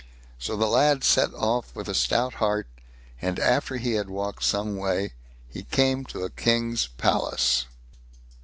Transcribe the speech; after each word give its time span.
So 0.39 0.57
the 0.57 0.65
lad 0.65 1.03
set 1.03 1.31
off 1.35 1.75
with 1.75 1.87
a 1.87 1.93
stout 1.93 2.33
heart, 2.41 2.65
and 3.21 3.37
after 3.37 3.77
he 3.77 3.91
had 3.91 4.09
walked 4.09 4.43
some 4.43 4.75
way, 4.75 5.13
he 5.47 5.61
came 5.61 6.05
to 6.05 6.23
a 6.23 6.31
king's 6.31 6.87
palace. 6.97 7.67